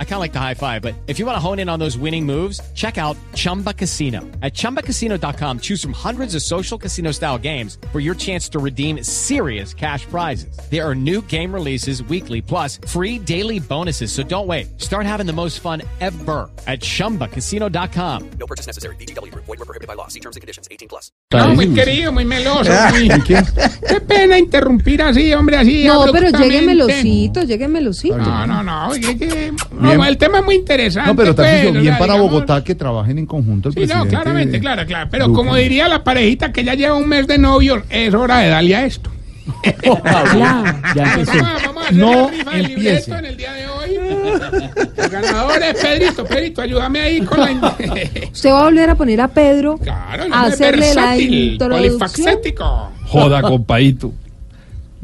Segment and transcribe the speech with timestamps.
[0.00, 1.78] I kind of like the high five, but if you want to hone in on
[1.78, 4.22] those winning moves, check out Chumba Casino.
[4.42, 9.04] At chumbacasino.com, choose from hundreds of social casino style games for your chance to redeem
[9.04, 10.58] serious cash prizes.
[10.68, 14.10] There are new game releases weekly, plus free daily bonuses.
[14.10, 14.80] So don't wait.
[14.80, 18.30] Start having the most fun ever at chumbacasino.com.
[18.40, 18.96] No purchase necessary.
[18.96, 19.32] BGW.
[19.34, 20.08] Void were prohibited by law.
[20.08, 20.66] See terms and conditions.
[20.72, 21.12] 18 plus.
[21.32, 22.70] No, ah, muy querido, muy meloso.
[22.90, 23.08] muy-
[23.88, 25.84] Qué pena interrumpir así, hombre, así.
[25.84, 26.54] No, pero abruptamente.
[26.54, 28.16] llegue melosito, llegue melosito.
[28.16, 28.94] No, no, no.
[28.94, 29.00] es
[29.96, 31.08] no, el tema es muy interesante.
[31.10, 33.74] No, pero Tarcisio, pues, bien o sea, para digamos- Bogotá que trabajen en conjunto el
[33.74, 35.08] Sí, no, claramente, claro, claro.
[35.10, 35.36] Pero Duque.
[35.36, 38.76] como diría la parejita que ya lleva un mes de novio, es hora de darle
[38.76, 39.10] a esto.
[40.94, 41.32] Ya empezó.
[41.32, 42.76] Vamos, vamos a hacer No la rifa empiece.
[42.76, 43.94] libreto en el día de hoy.
[44.96, 46.24] El ganador es Pedrito.
[46.24, 47.76] Pedrito, ayúdame ahí con la...
[48.32, 51.98] Usted va a volver a poner a Pedro Claro, a hacerle la versátil, introducción.
[51.98, 52.92] polifacético.
[53.06, 54.12] Joda, compadito.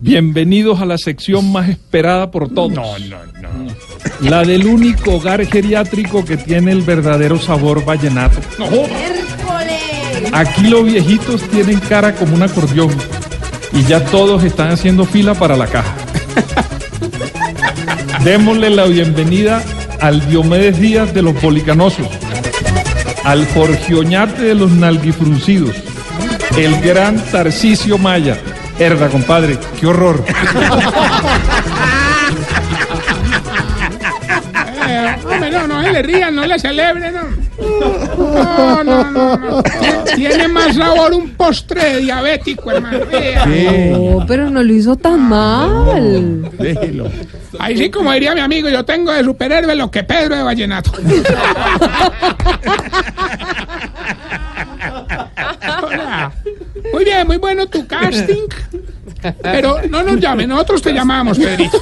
[0.07, 2.73] Bienvenidos a la sección más esperada por todos.
[2.73, 3.75] No, no, no.
[4.21, 8.39] La del único hogar geriátrico que tiene el verdadero sabor vallenato.
[8.59, 8.67] No,
[10.31, 12.91] Aquí los viejitos tienen cara como un acordeón
[13.73, 15.95] y ya todos están haciendo fila para la caja.
[18.25, 19.65] Démosle la bienvenida
[20.03, 22.09] al Diomedes Díaz de los Policanosos,
[23.25, 25.75] al Jorgioñate de los Nalguifruncidos,
[26.59, 28.39] el gran Tarcisio Maya.
[28.79, 30.25] Herda, compadre, qué horror.
[34.87, 37.23] Eh, hombre, no, no se le rían, no le celebren, no.
[38.35, 39.63] No, no, no, no.
[40.15, 42.99] Tiene más sabor un postre diabético, hermano.
[43.91, 46.51] No, pero no lo hizo tan mal.
[46.59, 47.11] Déjelo.
[47.59, 50.93] Ahí sí, como diría mi amigo, yo tengo de superhéroe lo que Pedro de Vallenato.
[55.83, 56.33] Hola.
[56.95, 58.47] Muy bien, muy bueno tu casting.
[59.43, 61.81] Pero no nos llamen, nosotros te llamamos, Pedrito.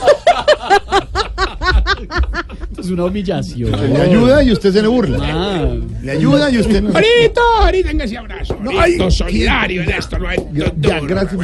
[2.78, 3.70] Es una humillación.
[3.92, 5.18] Le ayuda y usted se le burla.
[5.20, 6.90] Ah, Le ayuda y usted no.
[6.94, 8.58] Ahorita, ahorita en ese abrazo.
[8.58, 10.18] Ahorita, solidario en esto.
[10.18, 11.40] Lo Ya, ya, gracias.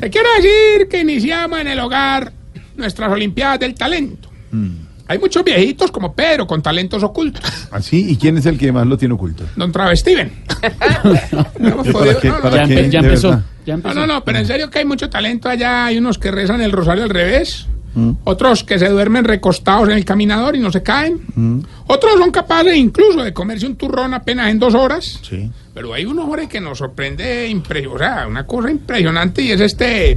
[0.00, 2.32] Te quiero decir que iniciamos en el hogar
[2.76, 4.30] nuestras Olimpiadas del Talento.
[5.10, 7.42] Hay muchos viejitos como Pedro con talentos ocultos.
[7.72, 8.10] ¿Así?
[8.12, 9.44] ¿Y quién es el que más lo tiene oculto?
[9.56, 10.30] Don Travestiven.
[11.58, 12.28] No hemos ¿Para podido- qué?
[12.28, 12.74] no, no, ¿Para ya, qué?
[12.86, 13.30] empe- ya De empezó.
[13.32, 13.94] No, empezó.
[13.94, 15.86] no, no, pero en serio que hay mucho talento allá.
[15.86, 17.66] Hay unos que rezan el rosario al revés.
[18.22, 21.64] Otros que se duermen recostados en el caminador y no se caen.
[21.88, 25.18] Otros son capaces incluso de comerse un turrón apenas en dos horas.
[25.28, 25.50] Sí.
[25.74, 27.52] Pero hay unos hombre que nos sorprende,
[27.92, 30.16] o sea, una cosa impresionante y es este,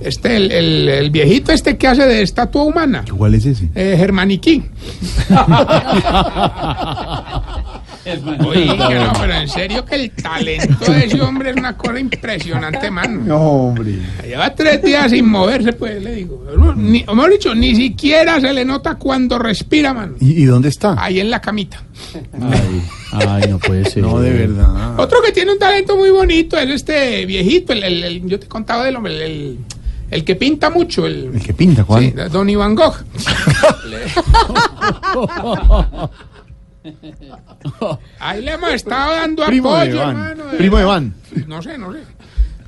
[0.00, 3.68] este, el, el- el viejito este que hace de estatua humana, ¿Cuál es ese?
[3.74, 4.62] eh, Germaniquí.
[8.46, 12.90] Oiga, no, pero en serio que el talento de ese hombre es una cosa impresionante,
[12.90, 13.20] mano.
[13.24, 13.98] No, hombre.
[14.26, 16.44] Lleva tres días sin moverse, pues, le digo.
[16.76, 20.14] Ni, o mejor dicho, ni siquiera se le nota cuando respira, mano.
[20.18, 20.96] ¿Y, y dónde está?
[21.02, 21.82] Ahí en la camita.
[22.40, 24.02] Ay, ay, no puede ser.
[24.02, 24.98] No, de verdad.
[24.98, 28.46] Otro que tiene un talento muy bonito es este viejito, el, el- el- yo te
[28.46, 29.58] contaba del hombre, el,
[30.10, 32.02] el- que pinta mucho, el, ¿El que pinta, Juan?
[32.02, 32.96] sí, Don Iván Gogh.
[38.18, 40.44] Ahí le hemos estado dando Primo de apoyo, hermano.
[40.46, 41.02] de Primo de verdad.
[41.46, 42.00] No sé, no sé.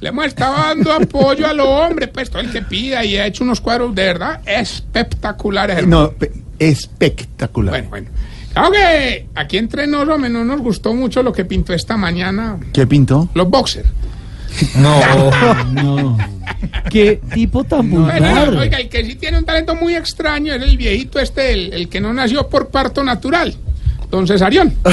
[0.00, 3.26] Le hemos estado dando apoyo a los hombres, pues todo el que pida y ha
[3.26, 5.78] hecho unos cuadros de verdad espectaculares.
[5.78, 6.03] hermano.
[6.04, 7.72] No, pe- espectacular.
[7.72, 8.09] Bueno, bueno.
[8.53, 12.86] Claro que aquí entre nosotros no nos gustó mucho lo que pintó esta mañana ¿Qué
[12.86, 13.30] pintó?
[13.32, 13.88] los boxers.
[14.76, 16.18] No.
[16.90, 18.48] Qué tipo tan Bueno, vulgar.
[18.56, 21.88] oiga, el que sí tiene un talento muy extraño es el viejito este, el, el
[21.88, 23.54] que no nació por parto natural,
[24.10, 24.74] don Cesarión.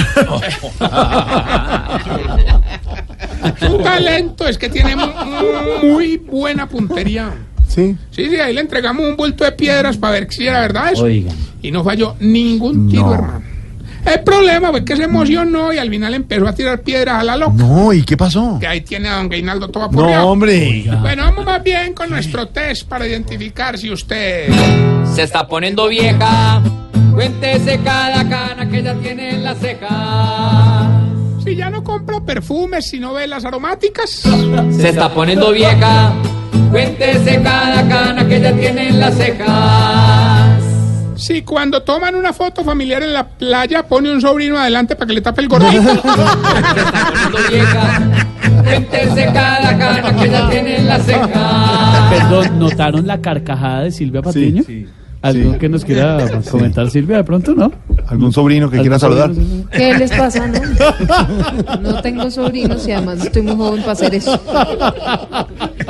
[3.60, 5.08] Su talento es que tiene mu-
[5.84, 7.34] muy buena puntería.
[7.68, 7.96] Sí.
[8.12, 11.04] Sí, sí, ahí le entregamos un bulto de piedras para ver si era verdad eso.
[11.04, 11.36] Oigan.
[11.62, 13.14] Y no falló ningún tiro, No.
[13.14, 13.42] hermano.
[14.06, 17.38] El problema fue que se emocionó y al final empezó a tirar piedras a la
[17.38, 17.54] loca.
[17.58, 18.58] No, ¿y qué pasó?
[18.60, 20.28] Que ahí tiene a don Gainaldo todo No, apurreado.
[20.28, 20.86] hombre.
[21.02, 24.50] Bueno, vamos más bien con nuestro test para identificar si usted...
[25.14, 26.62] Se está poniendo vieja.
[27.14, 30.88] Cuéntese cada cana que ya tiene en la ceja.
[31.44, 34.10] Si ya no compra perfumes, sino velas aromáticas.
[34.72, 36.14] Se está poniendo vieja.
[36.72, 39.48] Cuéntese cada cana que ya tiene en las cejas.
[41.20, 45.14] Si cuando toman una foto familiar en la playa pone un sobrino adelante para que
[45.14, 46.02] le tape el gordito.
[48.64, 52.10] Cuéntese cada cana que ya tiene en la ceja.
[52.10, 54.64] Perdón, ¿notaron la carcajada de Silvia Patiño?
[55.22, 55.60] ¿Algo Sí.
[55.60, 56.18] que nos quiera
[56.52, 57.72] comentar Silvia de pronto, no?
[58.08, 59.34] ¿Algún sobrino que ¿Algún quiera saludar?
[59.36, 59.70] sobrino?
[59.70, 60.60] ¿Qué les pasa, no?
[61.82, 64.40] No tengo sobrinos y además estoy muy joven para hacer eso.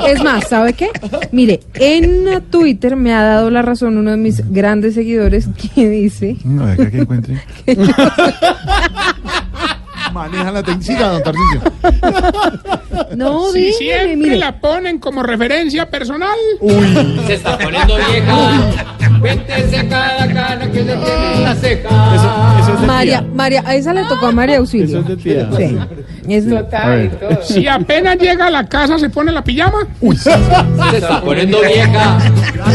[0.06, 0.88] Es más, ¿sabe qué?
[1.32, 6.36] Mire, en Twitter me ha dado la razón uno de mis grandes seguidores que dice
[6.44, 7.40] No, de acá que encuentre.
[10.20, 11.60] Maneja la técnica, don Tarcisio.
[13.16, 14.36] No, Si siempre mire.
[14.36, 16.36] la ponen como referencia personal.
[17.26, 18.60] Se está poniendo vieja.
[19.20, 21.88] Cuéntese cada cana que le tiene en la ceja.
[22.60, 23.28] Eso es de María, tía.
[23.34, 24.86] María, a esa le tocó a María Auxilio.
[24.86, 25.48] Eso es de tía.
[25.56, 25.78] Sí.
[26.30, 26.44] Es-
[27.44, 29.78] Si apenas llega a la casa se pone la pijama.
[30.16, 30.30] Se
[30.98, 32.18] está poniendo vieja.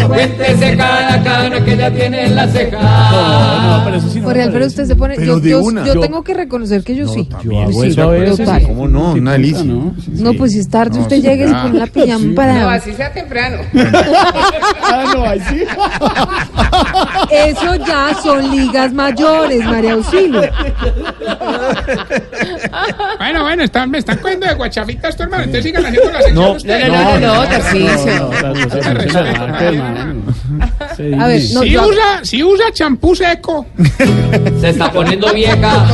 [0.07, 2.80] Cuéntese cada cana que ya tiene en la ceja.
[2.81, 4.68] No, no, pero eso sí no me Alfredo, parece.
[4.68, 5.16] usted se pone.
[5.16, 5.86] Pero Yo, de yo- una.
[5.86, 7.28] yo Yo- tengo que reconocer que yo sí.
[7.44, 8.38] Yo hago Sí, eso a veces.
[8.38, 8.63] total.
[8.63, 9.12] ¿Cómo no?
[9.13, 9.63] Una delicia.
[9.63, 9.94] ¿no?
[10.04, 12.36] Sí, No, pues si es tarde, No, usted sí, llega y se pone la pijama
[12.36, 12.74] para.
[12.74, 13.58] así sea temprano.
[14.88, 15.63] Ah, no, ahí sí.
[17.31, 20.42] Eso ya son ligas mayores, María Auxilio.
[23.18, 25.44] Bueno, bueno, están, me están cogiendo de guachafitas, tu hermano.
[25.44, 26.88] Entonces sigan haciendo la sección No, ustedes.
[26.88, 27.19] no, no, no.
[27.19, 30.22] No, no, no, no, no, respeto, no, no, hermano.
[30.95, 33.66] Se A ver, no, Si yo- usa, si usa champú seco,
[34.62, 35.86] Se está poniendo vieja.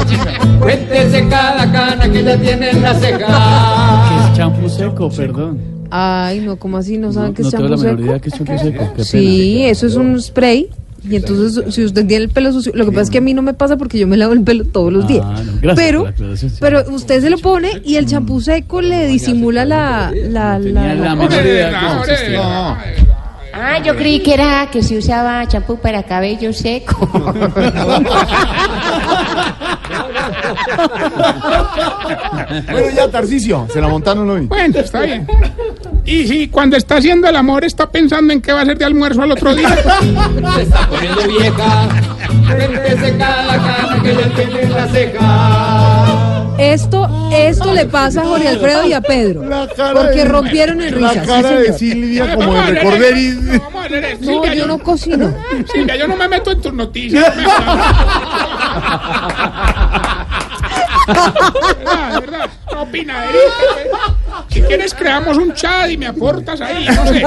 [0.60, 4.28] Cuéntese cada cana que ya tiene en la ¿Qué ceja.
[4.32, 5.10] es champú seco?
[5.10, 5.60] Perdón.
[5.90, 6.98] Ay, no, ¿cómo así?
[6.98, 8.08] ¿No saben No, qué es no tengo la champú menor seco?
[8.08, 8.80] idea que es champú seco.
[8.80, 9.04] Qué pena.
[9.04, 10.70] Sí, eso es un spray.
[11.04, 13.34] Y entonces, si usted tiene el pelo sucio, lo que pasa es que a mí
[13.34, 15.26] no me pasa porque yo me lavo el pelo todos los Ah, días.
[15.26, 16.48] no, gracias pero, sí.
[16.60, 21.16] pero usted se lo pone y el champú seco le disimula la, la, la, la
[21.16, 22.78] la-.
[23.54, 27.10] Ah, yo creí que era que se usaba champú para cabello seco.
[32.72, 34.46] Bueno, ya, Tarcisio, se la montaron hoy.
[34.48, 35.28] Bueno, está bien.
[36.06, 38.86] Y si cuando está haciendo el amor está pensando en qué va a hacer de
[38.86, 39.70] almuerzo al otro día.
[40.56, 41.90] Se está poniendo vieja.
[42.48, 46.32] Cuéntese cada cana que ya tiene en la ceja.
[46.58, 49.44] Esto, esto le pasa a Jorge Alfredo y a Pedro.
[49.48, 51.28] La cara Porque rompieron en La risas.
[51.28, 51.74] cara sí, de.
[51.74, 53.38] Silvia como de.
[54.22, 55.34] No, yo no cocino.
[55.74, 57.26] Silvia, yo no me meto en tus noticias.
[61.08, 62.50] verdad, de verdad.
[62.74, 63.40] No opinaderita,
[63.74, 64.46] pues.
[64.50, 67.24] Si quieres creamos un chat y me aportas ahí, no sé.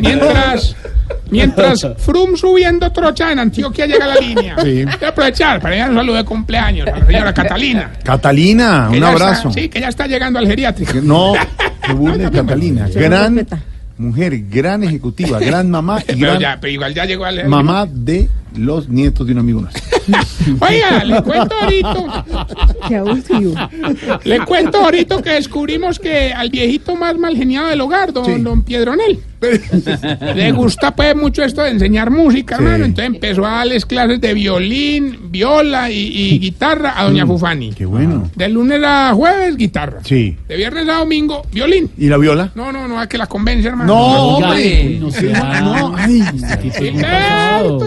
[0.00, 0.76] Mientras,
[1.30, 4.56] mientras Frum subiendo trocha en Antioquia llega a la línea.
[4.62, 4.84] Sí.
[4.84, 7.90] Voy a aprovechar para a un saludo de cumpleaños a la señora Catalina.
[8.02, 9.52] Catalina, que un está- abrazo.
[9.52, 10.92] sí, que ya está llegando al geriátrico.
[11.02, 11.32] No,
[11.86, 12.88] se burle de Catalina.
[12.92, 13.46] Gran
[13.98, 17.86] mujer, gran ejecutiva, gran mamá y Pero, gran ya, pero igual ya llegó al mamá
[17.86, 19.82] de los nietos de un amigo nuestro.
[20.68, 22.26] Oiga, le cuento ahorita.
[22.88, 23.54] Qué abusivo.
[24.24, 28.32] Le cuento ahorita que descubrimos que al viejito más mal geniado del hogar, don, Sí.
[28.42, 29.20] don Piedronel,
[30.34, 32.62] le gusta pues mucho esto de enseñar música, Sí.
[32.62, 32.84] hermano.
[32.84, 35.96] Entonces empezó a darles clases de violín, viola y,
[36.34, 37.70] y guitarra a doña Fufani.
[37.70, 37.74] Mm.
[37.74, 38.30] Qué bueno.
[38.34, 40.00] De lunes a jueves, guitarra.
[40.04, 40.36] Sí.
[40.48, 41.90] De viernes a domingo, violín.
[41.96, 42.52] ¿Y la viola?
[42.54, 43.94] No, no, no, a que la convence, hermano.
[43.94, 44.98] No, hombre.
[45.00, 45.32] no sé.
[45.32, 46.22] No, ay,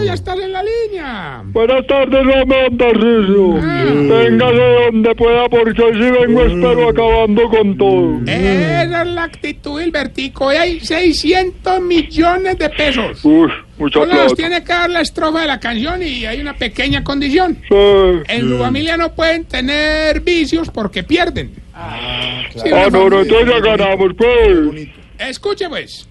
[0.04, 1.42] ya estás en la línea.
[1.46, 3.54] Buenas tardes, Ramón Tarcisio.
[4.08, 8.20] Téngase donde pueda porque hoy sí vengo espero acabando con todo.
[8.26, 10.46] Esa es la actitud, Gilbertico.
[10.46, 11.43] Hoy hay 600
[11.80, 13.24] millones de pesos.
[13.24, 14.34] Uy, mucha Solo nos plata.
[14.36, 17.58] tiene que dar la estrofa de la canción y hay una pequeña condición.
[17.68, 17.74] Sí.
[18.28, 21.52] En su familia no pueden tener vicios porque pierden.
[21.54, 24.88] Sí, Ah, una no, no, entonces ya ganamos, pues.
[25.18, 26.08] Escuche pues.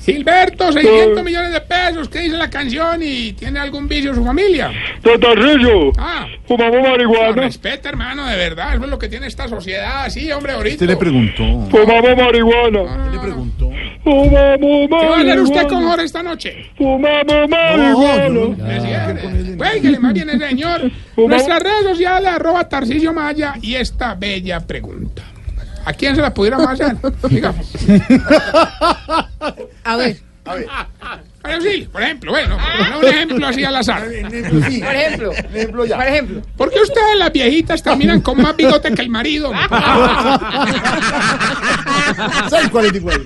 [0.00, 2.08] Gilberto, 600 millones de pesos.
[2.08, 3.02] ¿Qué dice la canción?
[3.02, 4.70] ¿Y tiene algún vicio su familia?
[5.02, 7.42] Tarcisio, Ah, fumamos no, marihuana.
[7.42, 8.74] respeta, hermano, de verdad.
[8.74, 10.08] Eso es lo que tiene esta sociedad.
[10.08, 10.74] Sí, hombre, ahorita.
[10.74, 11.42] Usted le preguntó.
[11.70, 13.10] Fumamos marihuana.
[13.10, 13.70] Le preguntó.
[14.04, 15.90] Fumamos ¿Qué va a hacer usted con marihuana.
[15.90, 16.70] Jorge esta noche?
[16.76, 19.56] Fumamos marihuana.
[19.56, 20.90] Cuélguele más bien, señor.
[21.16, 25.22] Nuestras redes sociales, arroba Tarcisio Maya y esta bella pregunta.
[25.84, 26.96] ¿A quién se la pudiéramos hacer?
[27.30, 27.66] Digamos.
[29.84, 30.16] A ver.
[30.44, 30.88] María
[31.54, 32.58] Auxilio, por ejemplo, bueno,
[32.98, 34.02] un ejemplo así al azar.
[34.02, 35.32] Por ejemplo.
[35.32, 35.96] Ejemplo ya.
[35.96, 36.42] Por ejemplo.
[36.56, 39.52] ¿Por qué ustedes las viejitas terminan con más bigote que el marido?
[42.48, 43.24] 644.